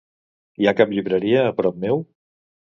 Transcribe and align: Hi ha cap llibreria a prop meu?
Hi 0.63 0.69
ha 0.69 0.73
cap 0.79 0.95
llibreria 0.95 1.45
a 1.51 1.55
prop 1.61 1.81
meu? 1.87 2.05